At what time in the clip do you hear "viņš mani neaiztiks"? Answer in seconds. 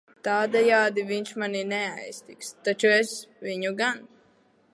1.11-2.51